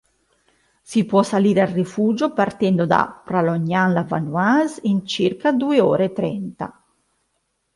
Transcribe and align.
Si 0.81 1.05
può 1.05 1.21
salire 1.21 1.61
al 1.61 1.67
rifugio 1.67 2.33
partendo 2.33 2.87
da 2.87 3.21
Pralognan-la-Vanoise 3.23 4.79
in 4.85 5.05
circa 5.05 5.51
due 5.51 5.79
ore 5.79 6.05
e 6.05 6.11
trenta. 6.11 6.83